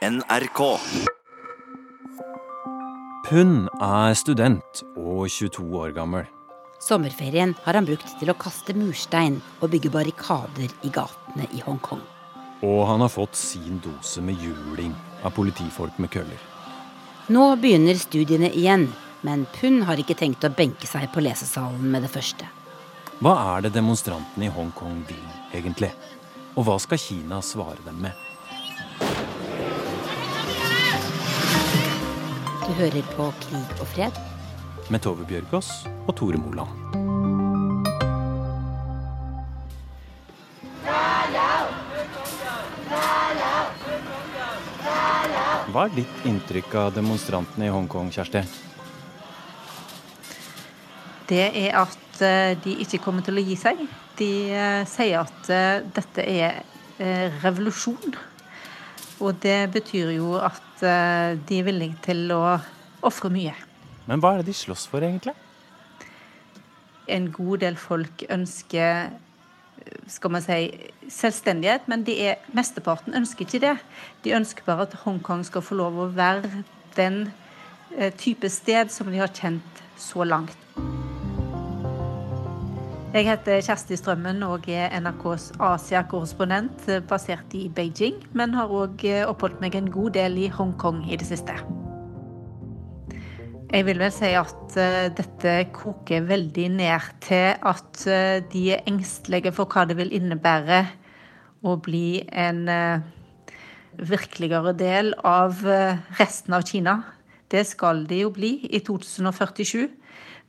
[0.00, 0.60] NRK.
[3.28, 6.24] Pund er student og 22 år gammel.
[6.80, 12.00] Sommerferien har han brukt til å kaste murstein og bygge barrikader i gatene i Hongkong.
[12.64, 16.40] Og han har fått sin dose med juling av politifolk med køller.
[17.28, 18.88] Nå begynner studiene igjen,
[19.20, 22.48] men Pund har ikke tenkt å benke seg på lesesalen med det første.
[23.20, 25.92] Hva er det demonstrantene i Hongkong vil, egentlig?
[26.56, 28.29] Og hva skal Kina svare dem med?
[32.80, 34.18] Hører på Krig og fred.
[34.88, 35.68] Med Tove Bjørgaas
[36.08, 36.70] og Tore Moland.
[45.70, 48.42] Hva er ditt inntrykk av demonstrantene i Hongkong, Kjersti?
[51.28, 53.84] Det er at eh, de ikke kommer til å gi seg.
[54.18, 56.64] De eh, sier at eh, dette er
[57.44, 58.16] revolusjon.
[59.20, 62.58] Og det betyr jo at de er villige til å
[63.06, 63.54] ofre mye.
[64.08, 65.34] Men hva er det de slåss for, egentlig?
[67.10, 69.10] En god del folk ønsker
[70.10, 70.68] skal man si,
[71.10, 73.76] selvstendighet, men de er, mesteparten ønsker ikke det.
[74.24, 76.64] De ønsker bare at Hongkong skal få lov å være
[76.98, 77.24] den
[78.20, 80.58] type sted som de har kjent så langt.
[83.10, 89.58] Jeg heter Kjersti Strømmen og er NRKs Asia-korrespondent basert i Beijing, men har òg oppholdt
[89.58, 91.56] meg en god del i Hongkong i det siste.
[93.74, 98.04] Jeg vil vel si at uh, dette koker veldig ned til at
[98.54, 100.84] de er engstelige for hva det vil innebære
[101.66, 102.62] å bli en
[103.98, 105.66] virkeligere del av
[106.20, 107.00] resten av Kina.
[107.50, 109.88] Det skal de jo bli i 2047.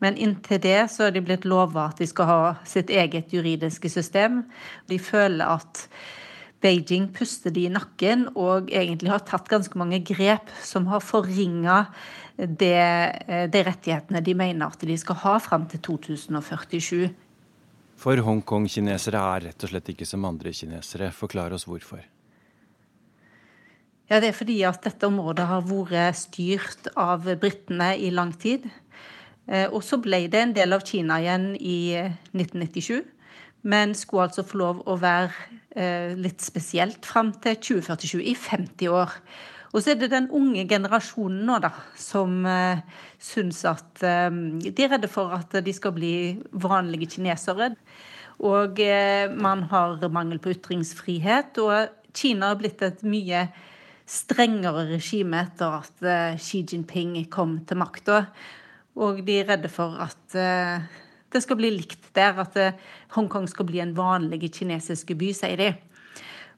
[0.01, 3.89] Men inntil det så er de blitt lova at de skal ha sitt eget juridiske
[3.93, 4.43] system.
[4.89, 5.85] De føler at
[6.61, 11.83] Beijing puster de i nakken og egentlig har tatt ganske mange grep som har forringa
[12.37, 17.09] de rettighetene de mener at de skal ha fram til 2047.
[18.01, 21.11] For Hongkong-kinesere er rett og slett ikke som andre kinesere.
[21.13, 22.01] Forklar oss hvorfor.
[24.09, 28.65] Ja, Det er fordi at dette området har vært styrt av britene i lang tid.
[29.51, 31.93] Eh, og så ble det en del av Kina igjen i
[32.31, 35.31] 1997, eh, men skulle altså få lov å være
[35.75, 39.17] eh, litt spesielt fram til 2047, i 50 år.
[39.71, 42.81] Og så er det den unge generasjonen nå, da, som uh,
[43.23, 44.27] syns at uh,
[44.59, 46.11] De er redde for at de skal bli
[46.51, 47.69] vanlige kinesere.
[48.43, 51.61] Og uh, man har mangel på ytringsfrihet.
[51.63, 53.45] Og Kina har blitt et mye
[54.03, 58.25] strengere regime etter at Xi Jinping kom til makta.
[58.99, 60.83] Og de er redde for at uh,
[61.31, 62.35] det skal bli likt der.
[62.43, 62.75] At uh,
[63.15, 65.71] Hongkong skal bli en vanlig kinesisk by, sier de.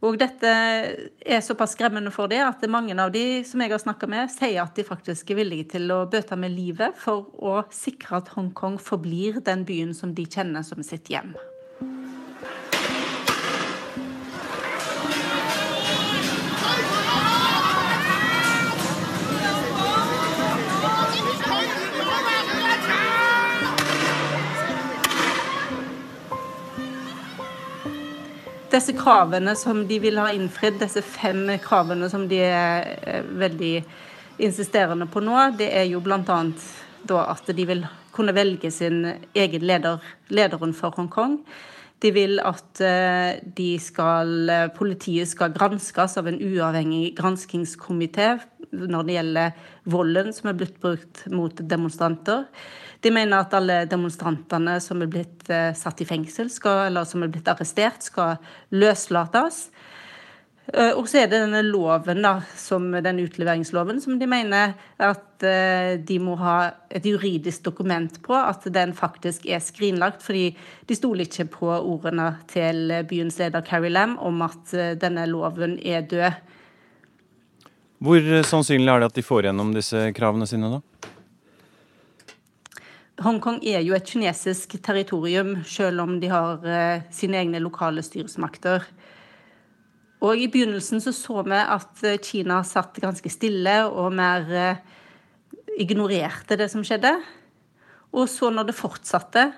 [0.04, 4.10] Og dette er såpass skremmende for dem at mange av de som jeg har snakka
[4.12, 8.20] med, sier at de faktisk er villige til å bøte med livet for å sikre
[8.20, 11.32] at Hongkong forblir den byen som de kjenner som sitt hjem.
[28.74, 33.76] Disse kravene som de vil ha innfridd, disse fem kravene som de er eh, veldig
[34.44, 36.40] insisterende på nå, det er jo bl.a.
[37.24, 41.40] at de vil kunne velge sin egen leder, lederen for Hongkong.
[42.04, 48.34] De vil at eh, de skal, politiet skal granskes av en uavhengig granskingskomité
[48.74, 52.48] når det gjelder volden som er blitt brukt mot demonstranter.
[53.04, 57.26] De mener at alle demonstrantene som er blitt eh, satt i fengsel, skal, eller som
[57.26, 58.38] er blitt arrestert, skal
[58.72, 59.66] løslates.
[60.72, 65.44] Eh, og så er det denne loven, da, som, den utleveringsloven, som de mener at
[65.44, 66.56] eh, de må ha
[66.88, 70.24] et juridisk dokument på at den faktisk er skrinlagt.
[70.24, 70.54] Fordi
[70.88, 76.08] de stoler ikke på ordene til byens leder Carrie Lam om at denne loven er
[76.08, 76.40] død.
[78.04, 80.82] Hvor sannsynlig er det at de får gjennom disse kravene sine, da?
[83.24, 86.66] Hongkong er jo et kinesisk territorium, selv om de har
[87.14, 88.84] sine egne lokale styresmakter.
[90.24, 94.84] Og I begynnelsen så, så vi at eh, Kina satt ganske stille og mer uh,
[95.80, 97.12] ignorerte det som skjedde.
[98.14, 99.50] Og så når det fortsatte,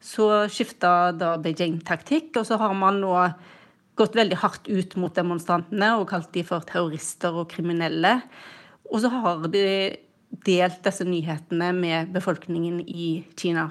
[0.00, 3.14] så skifta da Beijing taktikk, og så har man nå
[4.00, 8.16] gått veldig hardt ut mot demonstrantene og kalt de for terrorister og kriminelle.
[8.88, 9.64] Og så har de
[10.46, 13.68] delt disse nyhetene med befolkningen i Kina.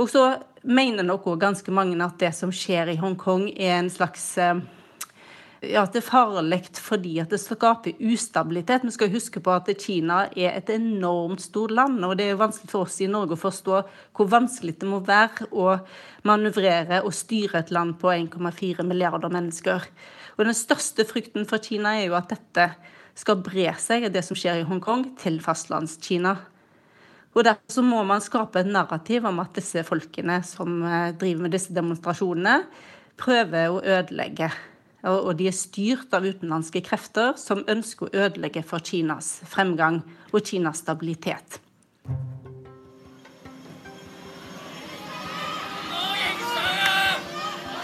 [0.00, 0.26] Og så
[0.62, 4.60] mener nok òg ganske mange at det som skjer i Hongkong, er en slags eh,
[5.62, 8.82] ja, det er farlig fordi at det skaper ustabilitet.
[8.82, 12.70] Vi skal huske på at Kina er et enormt stort land, og det er vanskelig
[12.72, 13.76] for oss i Norge å forstå
[14.16, 15.76] hvor vanskelig det må være å
[16.26, 19.86] manøvrere og styre et land på 1,4 milliarder mennesker.
[20.34, 22.72] Og Den største frykten for Kina er jo at dette
[23.14, 26.34] skal bre seg, det som skjer i Hongkong, til fastlandskina.
[27.32, 31.46] Og Derfor så må man skape et narrativ om at disse folkene som eh, driver
[31.46, 32.58] med disse demonstrasjonene,
[33.20, 34.50] prøver å ødelegge.
[35.02, 40.00] Og de er styrt av utenlandske krefter som ønsker å ødelegge for Kinas fremgang
[40.30, 41.58] og Kinas stabilitet.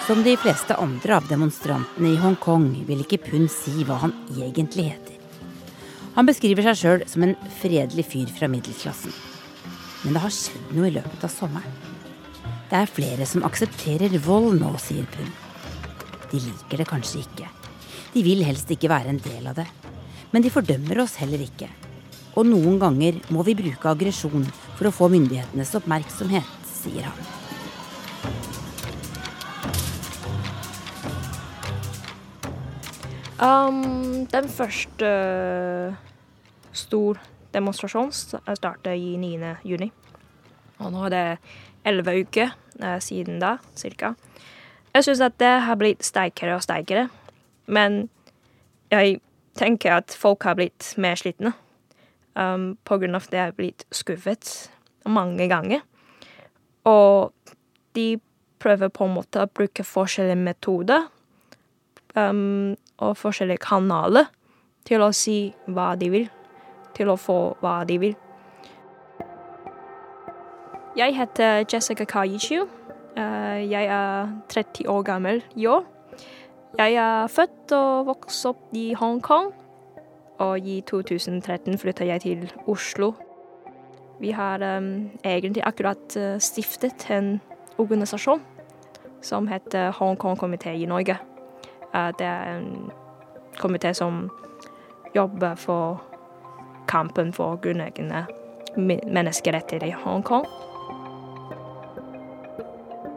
[0.08, 4.86] Som de fleste andre av demonstrantene i Hongkong vil ikke Pun si hva han egentlig
[4.92, 5.18] heter.
[6.14, 9.12] Han beskriver seg sjøl som en fredelig fyr fra middelklassen.
[10.06, 11.76] Men det har skjedd noe i løpet av sommeren.
[12.70, 15.47] Det er flere som aksepterer vold nå, sier Pund.
[16.28, 17.48] De liker det kanskje ikke.
[18.12, 19.66] De vil helst ikke være en del av det.
[20.32, 21.70] Men de fordømmer oss heller ikke.
[22.36, 24.44] Og noen ganger må vi bruke aggresjon
[24.76, 27.26] for å få myndighetenes oppmerksomhet, sier han.
[33.38, 35.08] Um, den første
[36.74, 37.20] stor
[37.54, 39.54] demonstrasjonen startet i 9.
[39.66, 39.90] juni.
[40.82, 41.26] Og nå er det
[41.88, 44.14] elleve uker eh, siden da, cirka.
[44.94, 47.08] Jeg syns at det har blitt sterkere og sterkere.
[47.66, 48.08] Men
[48.90, 49.18] jeg
[49.58, 51.52] tenker at folk har blitt mer slitne.
[52.38, 54.70] Um, på grunn av at de har blitt skuffet
[55.08, 55.82] mange ganger.
[56.86, 57.32] Og
[57.98, 58.20] de
[58.62, 61.08] prøver på en måte å bruke forskjellige metoder
[62.14, 64.30] um, og forskjellige kanaler
[64.86, 66.28] til å si hva de vil
[66.98, 68.16] til å få hva de vil.
[70.98, 72.66] Jeg heter Jessica Kayichu.
[73.18, 75.84] Eh, jeg er 30 år gammel i år.
[76.78, 79.50] Jeg er født og vokst opp i Hongkong,
[80.38, 83.12] og i 2013 flytta jeg til Oslo.
[84.20, 87.40] Vi har um, egentlig akkurat uh, stiftet en
[87.78, 88.42] organisasjon
[89.22, 91.18] som heter Hongkong komité i Norge.
[91.94, 92.90] Uh, det er en
[93.58, 94.30] komité som
[95.14, 96.02] jobber for
[96.86, 98.26] kampen for grunnleggende
[98.76, 100.46] menneskerettigheter i Hongkong.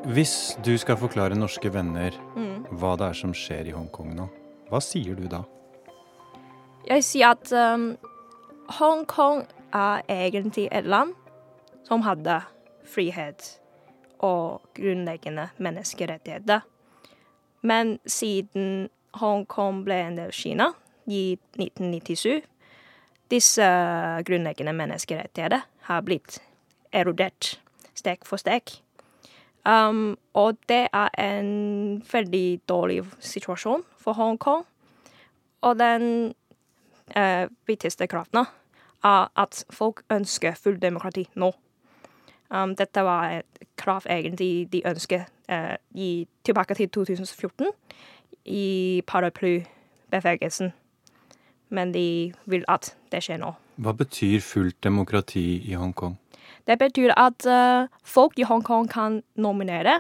[0.02, 2.74] Hvis du skal forklare norske venner mm.
[2.82, 4.26] hva det er som skjer i Hongkong nå,
[4.72, 5.44] hva sier du da?
[6.88, 7.92] Jeg sier at um,
[8.80, 11.14] Hongkong er egentlig et land
[11.86, 12.40] som hadde
[12.90, 13.46] frihet
[14.26, 16.66] og grunnleggende menneskerettigheter.
[17.62, 18.90] Men siden
[19.22, 20.72] Hongkong ble en del av Kina
[21.06, 22.42] i 1997,
[23.30, 23.74] disse
[24.26, 26.42] grunnleggende menneskerettigheter har blitt
[26.90, 27.60] erodert
[27.94, 28.82] steg for steg.
[29.66, 34.66] Um, og det er en veldig dårlig situasjon for Hongkong.
[35.62, 36.34] Og den
[37.18, 38.46] uh, viktigste kraften
[39.04, 41.52] er at folk ønsker full demokrati nå.
[42.50, 47.68] Um, dette var et krav egentlig de ønsket uh, i, tilbake til 2014
[48.46, 50.74] i paraplybevegelsen
[51.72, 53.54] men de vil at det skjer nå.
[53.82, 56.18] Hva betyr fullt demokrati i Hongkong?
[56.68, 60.00] Det betyr at uh, folk i Hongkong kan nominere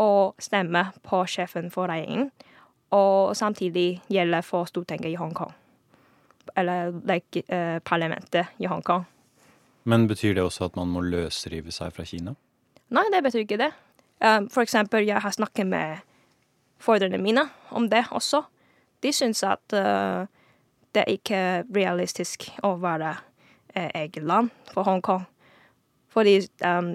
[0.00, 2.30] og stemme på sjefen for regjeringen,
[2.94, 5.52] og samtidig gjelde for Stortinget i Hongkong.
[6.56, 9.04] Eller like, uh, parlamentet i Hongkong.
[9.84, 12.34] Men betyr det også at man må løsrive seg fra Kina?
[12.94, 13.72] Nei, det betyr ikke det.
[14.24, 15.96] Um, for eksempel, jeg har snakket med
[16.80, 18.44] foreldrene mine om det også.
[19.02, 20.24] De syns at uh,
[20.94, 21.40] det er ikke
[21.74, 23.12] realistisk å være
[23.76, 25.26] uh, eget land for Hongkong.
[26.14, 26.94] Fordi um,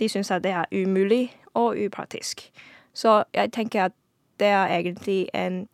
[0.00, 2.48] de syns at det er umulig og upraktisk.
[2.94, 3.94] Så jeg tenker at
[4.40, 5.68] det er egentlig en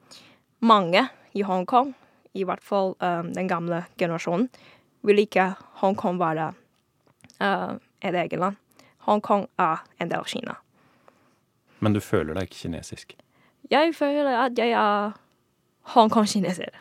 [0.61, 1.95] mange i Hongkong,
[2.35, 4.49] i hvert fall um, den gamle generasjonen,
[5.03, 6.53] vil ikke Hongkong være
[7.41, 8.57] uh, et eget land.
[9.09, 10.55] Hongkong er en del av Kina.
[11.81, 13.17] Men du føler deg ikke kinesisk?
[13.71, 15.13] Jeg føler at jeg er
[15.95, 16.73] Hongkong-kineser.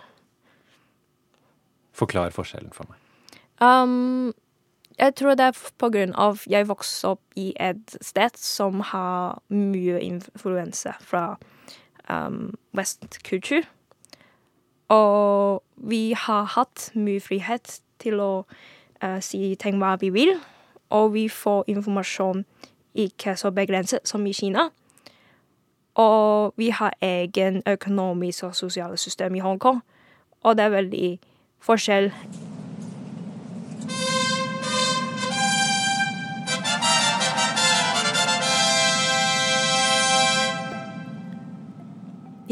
[1.92, 3.00] Forklar forskjellen for meg.
[3.60, 4.34] Um,
[5.00, 9.40] jeg tror det er på grunn av jeg vokste opp i et sted som har
[9.50, 11.38] mye influense fra
[12.10, 13.66] um, vestkultur.
[14.94, 18.32] Og vi har hatt mye frihet til å
[19.04, 20.38] uh, si ting hva vi vil,
[20.94, 22.46] og vi får informasjon
[22.94, 24.70] ikke så begrenset som i Kina.
[25.98, 29.82] Og vi har egen økonomisk og sosiale system i Hongkong,
[30.44, 31.08] og det er veldig
[31.62, 32.12] forskjell.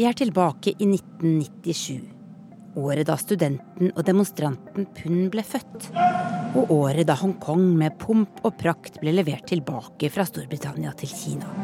[0.02, 2.00] Vi er tilbake i 1997.
[2.82, 5.86] Året da studenten og demonstranten Pun ble født.
[6.58, 11.54] Og året da Hongkong med pomp og prakt ble levert tilbake fra Storbritannia til Kina.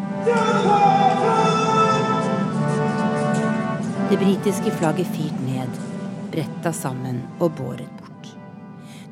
[4.07, 5.85] Det britiske flagget fyrt ned,
[6.30, 8.35] bretta sammen og båret bort.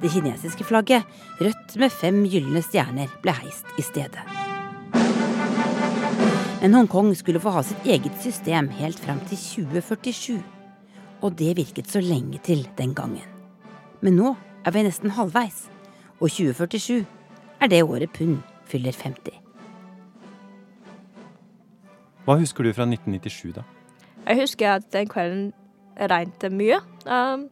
[0.04, 1.02] Det kinesiske flagget,
[1.42, 4.45] rødt med fem gylne stjerner, ble heist i stedet.
[6.66, 10.42] Men Hongkong skulle få ha sitt eget system helt frem til 2047.
[11.22, 13.22] Og det virket så lenge til den gangen.
[14.02, 14.32] Men nå
[14.66, 15.68] er vi nesten halvveis,
[16.18, 17.04] og 2047
[17.62, 19.38] er det året pund fyller 50.
[22.26, 23.62] Hva husker du fra 1997, da?
[24.26, 25.52] Jeg husker at den kvelden
[25.94, 26.80] regnet mye.
[27.06, 27.44] Um,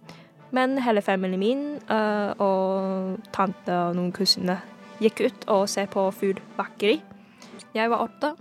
[0.51, 4.67] men hele familien min uh, og tante og noen kusiner
[4.99, 6.99] gikk ut og så på fyrverkeri.
[7.79, 8.33] Jeg var åtte.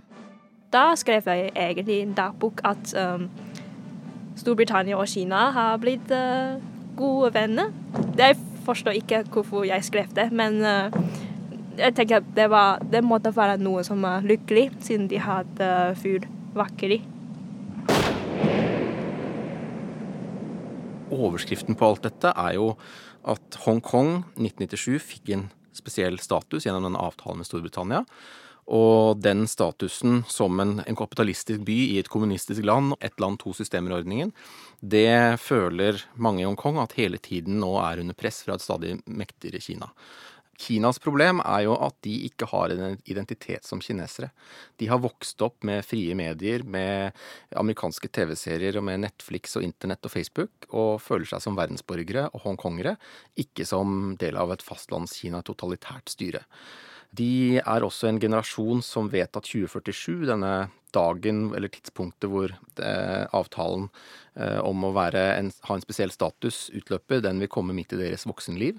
[0.74, 3.28] Da skrev jeg egentlig i en dagbok at um,
[4.34, 6.58] Storbritannia og Kina har blitt uh,
[6.98, 7.70] gode venner.
[8.18, 8.34] Jeg
[8.66, 10.90] forstår ikke hvorfor jeg skrev det, men uh,
[11.78, 15.70] jeg tenker at det, var, det måtte være noe som var lykkelig, siden de hadde
[16.02, 17.04] fyrverkeri.
[21.14, 22.72] Overskriften på alt dette er jo
[23.30, 28.02] at Hongkong 1997 fikk en spesiell status gjennom den avtalen med Storbritannia.
[28.64, 33.52] Og den statusen som en, en, kapitalistisk by i et kommunistisk land, ett land, to
[33.52, 34.32] systemer-ordningen,
[34.80, 38.96] det føler mange i Hongkong at hele tiden nå er under press fra et stadig
[39.04, 39.90] mektigere Kina.
[40.58, 44.30] Kinas problem er jo at de ikke har en identitet som kinesere.
[44.78, 47.14] De har vokst opp med frie medier, med
[47.58, 52.46] amerikanske TV-serier og med Netflix og Internett og Facebook, og føler seg som verdensborgere og
[52.46, 52.96] hongkongere,
[53.40, 56.44] ikke som del av et fastlandskina totalitært styre.
[57.14, 60.54] De er også en generasjon som vet at 2047, denne
[60.94, 63.88] dagen eller tidspunktet hvor eh, avtalen
[64.38, 68.26] eh, om å en, ha en spesiell status utløper, den vil komme midt i deres
[68.26, 68.78] voksenliv.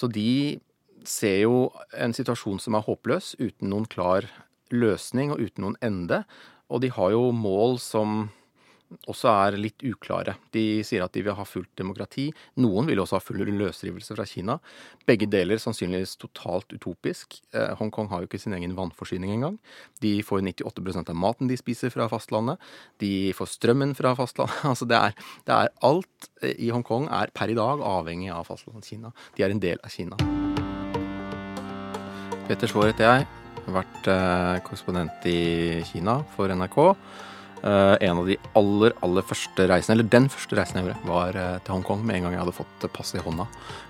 [0.00, 0.58] Så de
[1.06, 4.26] ser jo en situasjon som er håpløs, uten noen klar
[4.74, 6.22] løsning og uten noen ende.
[6.68, 8.28] Og de har jo mål som
[9.10, 10.34] også er litt uklare.
[10.54, 12.28] De sier at de vil ha fullt demokrati.
[12.60, 14.58] Noen vil også ha full løsrivelse fra Kina.
[15.08, 17.38] Begge deler sannsynligvis totalt utopisk.
[17.52, 19.58] Eh, Hongkong har jo ikke sin egen vannforsyning engang.
[20.04, 22.60] De får 98% av maten de spiser fra fastlandet.
[23.02, 24.64] De får strømmen fra fastlandet.
[24.68, 25.14] Altså det er,
[25.48, 26.28] det er alt
[26.60, 29.10] i Hongkong er per i dag avhengig av fastlandskina.
[29.36, 30.18] De er en del av Kina.
[32.48, 33.26] Petter Svaar heter jeg.
[33.66, 35.40] Har vært eh, korrespondent i
[35.88, 36.78] Kina for NRK.
[37.62, 41.38] Eh, en av de aller, aller første reisene, eller den første reisen jeg gjorde, var
[41.38, 43.48] eh, til Hongkong med en gang jeg hadde fått pass i hånda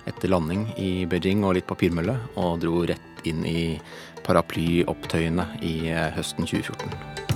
[0.09, 3.77] etter landing i Beijing og litt papirmølle, og dro rett inn i
[4.25, 7.27] paraplyopptøyene i eh, høsten 2014.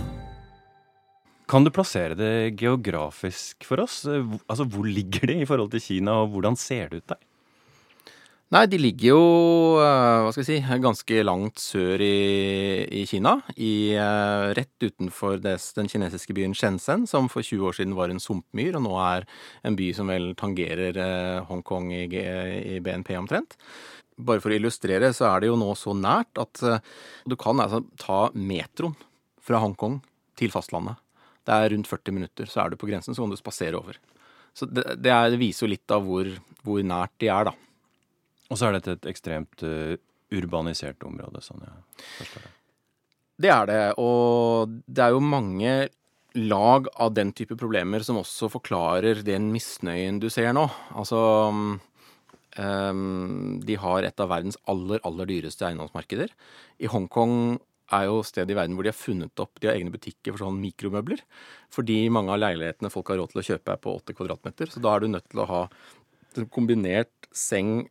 [1.52, 4.06] Kan du plassere det geografisk for oss?
[4.08, 7.20] Altså, Hvor ligger det i forhold til Kina, og hvordan ser det ut der?
[8.52, 9.20] Nei, de ligger jo
[9.80, 13.38] eh, hva skal vi si, ganske langt sør i, i Kina.
[13.56, 18.12] I, eh, rett utenfor des, den kinesiske byen Shenzhen, som for 20 år siden var
[18.12, 19.24] en sumpmyr, og nå er
[19.64, 23.56] en by som vel tangerer eh, Hongkong i, i BNP omtrent.
[24.20, 26.60] Bare for å illustrere, så er det jo nå så nært at
[27.24, 28.92] du kan altså ta metroen
[29.40, 30.02] fra Hongkong
[30.36, 31.00] til fastlandet.
[31.40, 33.96] Det er rundt 40 minutter, så er du på grensen, så kan du spasere over.
[34.52, 36.28] Så det, det, er, det viser jo litt av hvor,
[36.68, 37.71] hvor nært de er, da.
[38.52, 39.96] Og så er dette et ekstremt uh,
[40.32, 42.52] urbanisert område, sånn jeg forstår det.
[43.42, 45.72] Det er det, og det er jo mange
[46.38, 50.64] lag av den type problemer som også forklarer den misnøyen du ser nå.
[50.96, 51.18] Altså
[51.50, 51.74] um,
[53.64, 56.32] De har et av verdens aller, aller dyreste eiendomsmarkeder.
[56.80, 57.58] I Hongkong
[57.92, 60.46] er jo stedet i verden hvor de har funnet opp De har egne butikker for
[60.46, 61.24] sånn mikromøbler.
[61.72, 64.72] Fordi mange av leilighetene folk har råd til å kjøpe, er på 80 kvadratmeter.
[64.72, 65.66] Så da er du nødt til å ha
[66.54, 67.90] kombinert seng,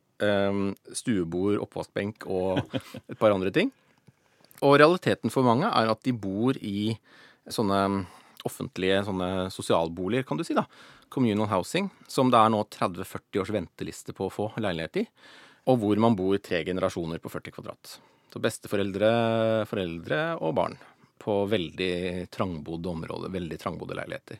[0.96, 2.62] stuebord, oppvaskbenk og
[3.12, 3.72] et par andre ting.
[4.62, 6.92] Og realiteten for mange er at de bor i
[7.50, 8.06] sånne
[8.48, 10.56] offentlige sånne sosialboliger, kan du si.
[10.58, 10.66] da,
[11.12, 15.06] Communal housing, som det er nå 30-40 års venteliste på å få leilighet i.
[15.70, 17.98] Og hvor man bor tre generasjoner på 40 kvadrat.
[18.32, 19.12] Så besteforeldre,
[19.70, 20.78] foreldre og barn
[21.22, 24.40] på veldig trangbodde områder, veldig trangbodde leiligheter.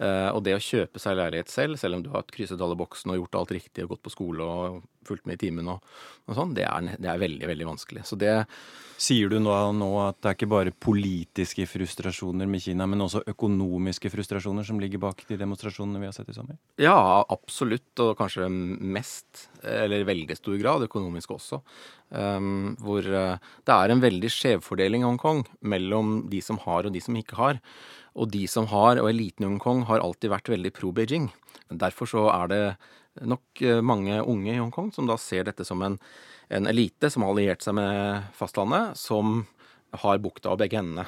[0.00, 3.12] Uh, og det å kjøpe seg leilighet selv, selv om du har krysset alle boksene
[3.12, 5.84] og gjort alt riktig og gått på skole og fulgt med i timen og,
[6.28, 6.64] og sånn, det
[7.00, 8.06] det er, veldig, veldig vanskelig.
[8.08, 8.32] Så det
[9.00, 13.22] Sier du nå, nå, at det er ikke bare politiske frustrasjoner med Kina, men også
[13.32, 16.58] økonomiske frustrasjoner som ligger bak de demonstrasjonene vi har sett i sommer?
[16.76, 21.62] Ja, absolutt, og kanskje mest, eller i veldig stor grad, økonomisk også.
[22.12, 26.92] Um, hvor uh, det er en veldig skjevfordeling i Hongkong mellom de som har og
[26.92, 27.64] de som ikke har.
[28.18, 31.30] Og de som har, og eliten i Hongkong, har alltid vært veldig pro Beijing.
[31.70, 32.62] Derfor så er det
[33.26, 35.98] nok eh, mange unge i Hongkong som da ser dette som en,
[36.50, 39.44] en elite som har alliert seg med fastlandet, som
[40.02, 41.06] har bukta av begge endene.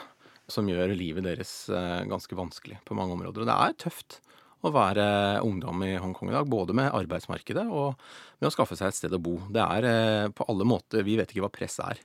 [0.50, 3.44] Som gjør livet deres eh, ganske vanskelig på mange områder.
[3.44, 4.20] Og det er tøft
[4.62, 5.04] å være
[5.42, 7.96] ungdom i Hongkong i dag, både med arbeidsmarkedet og
[8.38, 9.38] med å skaffe seg et sted å bo.
[9.50, 12.02] Det er eh, på alle måter Vi vet ikke hva press er.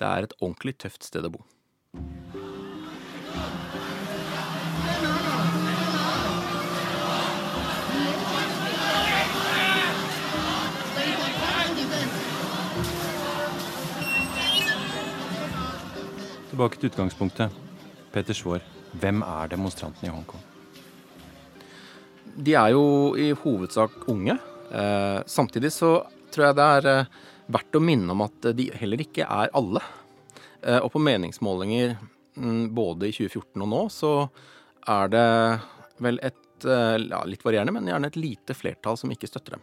[0.00, 1.44] Det er et ordentlig tøft sted å bo.
[16.50, 17.52] Tilbake til utgangspunktet.
[18.10, 18.64] Peter Svaar,
[18.98, 20.40] hvem er demonstrantene i Hongkong?
[22.34, 22.82] De er jo
[23.14, 24.34] i hovedsak unge.
[24.70, 25.92] Eh, samtidig så
[26.34, 27.12] tror jeg det er eh,
[27.54, 29.82] verdt å minne om at de heller ikke er alle.
[30.58, 31.94] Eh, og på meningsmålinger
[32.34, 34.14] mm, både i 2014 og nå, så
[34.90, 35.26] er det
[36.02, 39.62] vel et ja, litt varierende, men gjerne et lite flertall som ikke støtter dem.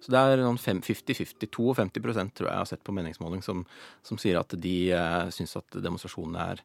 [0.00, 3.66] Så det er noen 50-50, 52 tror jeg jeg har sett på meningsmåling som,
[4.06, 6.62] som sier at de eh, syns at demonstrasjonene er,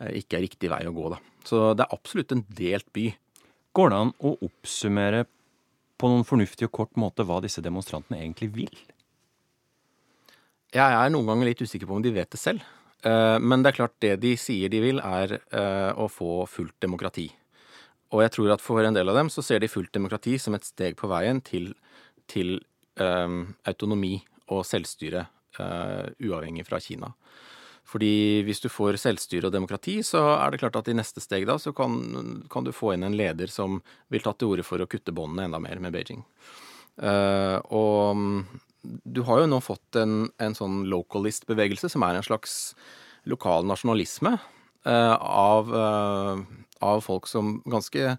[0.00, 1.10] eh, ikke er riktig vei å gå.
[1.12, 1.20] Da.
[1.44, 3.10] Så det er absolutt en delt by.
[3.76, 5.26] Går det an å oppsummere
[6.00, 8.82] på noen fornuftig og kort måte hva disse demonstrantene egentlig vil?
[10.70, 12.64] Jeg er noen ganger litt usikker på om de vet det selv.
[13.04, 16.76] Eh, men det er klart det de sier de vil, er eh, å få fullt
[16.82, 17.28] demokrati.
[18.10, 20.56] Og jeg tror at for en del av dem så ser de fullt demokrati som
[20.56, 21.72] et steg på veien til,
[22.30, 22.58] til
[23.00, 24.16] autonomi
[24.50, 25.24] og selvstyre
[25.58, 27.12] uh, uavhengig fra Kina.
[27.90, 31.46] Fordi hvis du får selvstyre og demokrati, så er det klart at i neste steg
[31.48, 33.80] da, så kan, kan du få inn en leder som
[34.12, 36.22] vil ta til orde for å kutte båndene enda mer med Beijing.
[37.00, 38.38] Uh, og mm,
[39.10, 42.76] du har jo nå fått en, en sånn localist-bevegelse, som er en slags
[43.28, 46.44] lokal nasjonalisme uh, av, uh,
[46.84, 48.14] av, folk som ganske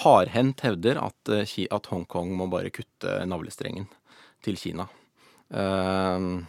[0.00, 3.90] hardhendt hevder at, at Hongkong må bare kutte navlestrengen
[4.44, 4.86] til Kina.
[5.50, 6.40] Uh,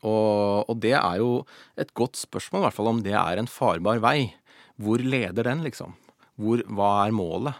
[0.00, 1.32] og, og, det er jo
[1.78, 4.32] et godt spørsmål, i hvert fall om det er en farbar vei.
[4.80, 5.92] Hvor leder den, liksom?
[6.40, 7.54] Hvor, hva er målet?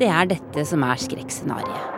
[0.00, 1.96] Det er dette som er skrekkscenarioet.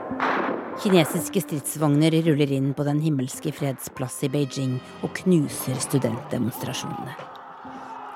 [0.83, 7.13] Kinesiske stridsvogner ruller inn på Den himmelske freds plass i Beijing og knuser studentdemonstrasjonene.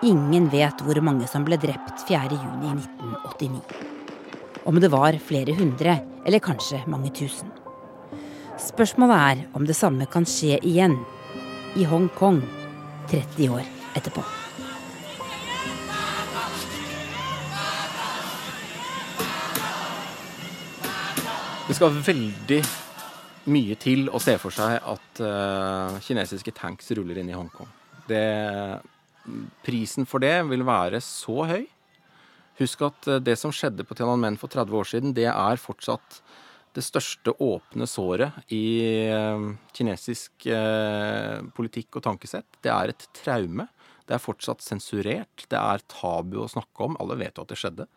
[0.09, 3.96] Ingen vet hvor mange som ble drept 4.6.1989
[4.67, 7.53] om det var flere hundre eller kanskje mange tusen.
[8.59, 10.97] Spørsmålet er om det samme kan skje igjen
[11.79, 12.41] i Hongkong
[13.11, 13.63] 30 år
[13.95, 14.25] etterpå.
[21.67, 22.61] Det skal veldig
[23.51, 27.71] mye til å se for seg at uh, kinesiske tanks ruller inn i Hongkong.
[29.67, 31.65] Prisen for det vil være så høy
[32.61, 36.21] Husk at eh, det som skjedde på Tiananmen for 30 år siden, det er fortsatt
[36.77, 38.65] det største åpne såret i
[39.09, 42.49] eh, kinesisk eh, politikk og tankesett.
[42.65, 43.69] Det er et traume.
[44.07, 45.47] Det er fortsatt sensurert.
[45.51, 46.99] Det er tabu å snakke om.
[47.03, 47.89] Alle vet jo at det skjedde.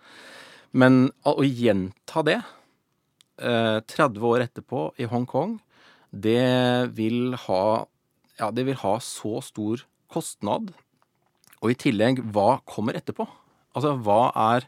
[0.72, 2.40] Men å gjenta det
[3.40, 5.54] 30 år etterpå i Hongkong,
[6.12, 7.88] det vil ha
[8.40, 10.74] Ja, det vil ha så stor kostnad.
[11.64, 13.26] Og i tillegg, hva kommer etterpå?
[13.78, 14.22] Altså, hva
[14.54, 14.68] er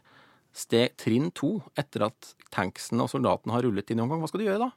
[0.52, 4.22] steg trinn to etter at tanksene og soldatene har rullet inn i Hongkong?
[4.22, 4.70] Hva skal du gjøre da?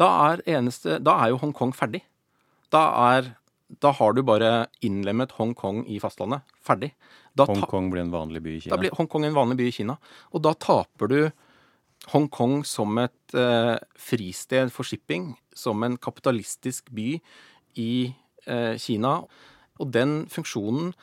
[0.00, 2.02] Da er, eneste, da er jo Hongkong ferdig.
[2.72, 3.34] Da, er,
[3.82, 6.46] da har du bare innlemmet Hongkong i fastlandet.
[6.64, 6.92] Ferdig.
[7.38, 8.74] Hongkong blir en vanlig by i Kina?
[8.74, 9.96] Da blir Hongkong en vanlig by i Kina.
[10.34, 11.20] Og da taper du
[12.10, 17.12] Hongkong som et eh, fristed for shipping, som en kapitalistisk by
[17.78, 17.92] i
[18.46, 19.18] eh, Kina.
[19.80, 20.94] Og den funksjonen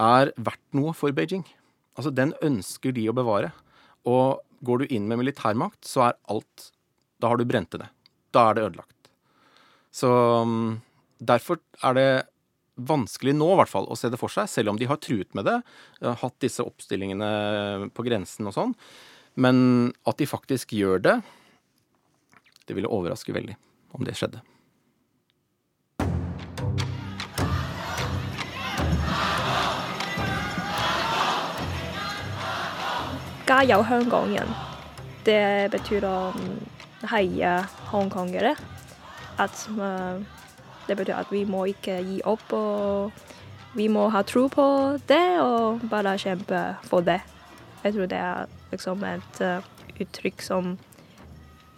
[0.00, 1.46] er verdt noe for Beijing.
[1.94, 3.52] Altså, den ønsker de å bevare.
[4.08, 6.70] Og går du inn med militærmakt, så er alt
[7.22, 7.92] Da har du brent det ned.
[8.34, 9.10] Da er det ødelagt.
[9.94, 10.10] Så
[10.42, 10.80] um,
[11.22, 12.08] derfor er det
[12.74, 15.30] vanskelig nå i hvert fall å se det for seg, selv om de har truet
[15.38, 15.60] med det.
[16.02, 18.74] Hatt disse oppstillingene på grensen og sånn.
[19.38, 21.14] Men at de faktisk gjør det,
[22.66, 23.54] det ville overraske veldig
[23.94, 24.42] om det skjedde.
[33.45, 34.47] 加油香港人.
[35.23, 36.33] Det betyr å
[37.11, 38.55] heie hongkongere.
[39.37, 40.19] At uh,
[40.87, 43.11] det betyr at vi må ikke gi opp, og
[43.75, 44.65] vi må ha tro på
[45.07, 47.19] det og bare kjempe for det.
[47.83, 49.61] Jeg tror det er liksom et uh,
[49.99, 50.77] uttrykk som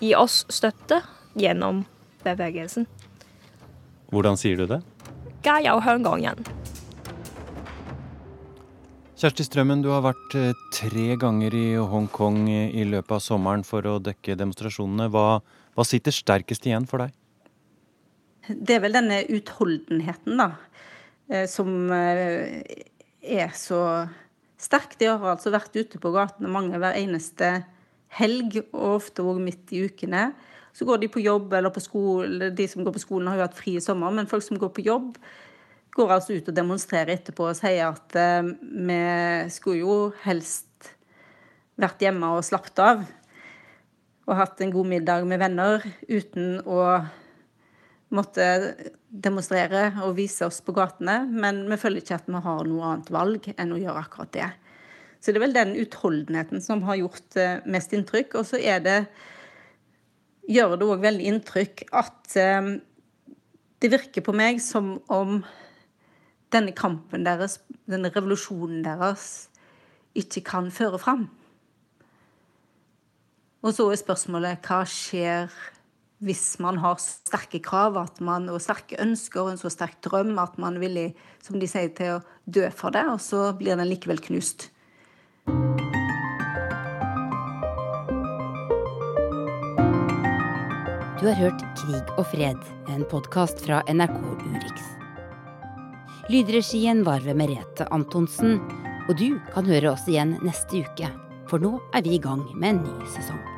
[0.02, 1.02] gir oss støtte
[1.38, 1.86] gjennom
[2.24, 2.88] bevegelsen.
[4.12, 4.82] Hvordan sier du det?
[5.42, 6.36] 加油香港人.
[9.17, 13.87] Kjersti Strømmen, du har vært eh, tre ganger i Hongkong i løpet av sommeren for
[13.89, 15.07] å dekke demonstrasjonene.
[15.09, 15.39] Hva,
[15.73, 17.15] hva sitter sterkest igjen for deg?
[18.53, 20.51] Det er vel denne utholdenheten, da,
[21.33, 22.61] eh, som eh,
[23.25, 23.81] er så
[24.61, 24.99] sterk.
[25.01, 27.55] De har altså vært ute på gatene mange hver eneste
[28.21, 30.29] helg, og ofte òg midt i ukene.
[30.77, 32.53] Så går de på jobb eller på skole.
[32.53, 34.77] De som går på skolen, har jo hatt fri i sommer, men folk som går
[34.77, 35.17] på jobb,
[35.97, 39.01] går altså ut og demonstrerer etterpå og sier at eh, vi
[39.53, 40.93] skulle jo helst
[41.81, 43.05] vært hjemme og slappet av.
[44.27, 46.81] Og hatt en god middag med venner uten å
[48.15, 48.47] måtte
[49.09, 51.21] demonstrere og vise oss på gatene.
[51.31, 54.49] Men vi føler ikke at vi har noe annet valg enn å gjøre akkurat det.
[55.21, 58.37] Så det er vel den utholdenheten som har gjort uh, mest inntrykk.
[58.41, 58.99] Og så er det
[60.47, 62.75] gjør det òg veldig inntrykk at uh,
[63.83, 65.41] det virker på meg som om
[66.57, 69.49] denne kampen deres, denne revolusjonen deres,
[70.17, 71.27] ikke kan føre fram.
[73.67, 75.51] Og så er spørsmålet hva skjer
[76.25, 80.57] hvis man har sterke krav man, og sterke ønsker og en så sterk drøm at
[80.59, 81.07] man er villig
[81.45, 84.71] som de sier, til å dø for det, og så blir den likevel knust.
[91.17, 92.61] Du har hørt Krig og fred,
[92.93, 95.06] en podkast fra NRK Urix.
[96.27, 98.57] Lydregien var ved Merete Antonsen,
[99.07, 101.11] og du kan høre oss igjen neste uke,
[101.47, 103.56] for nå er vi i gang med en ny sesong.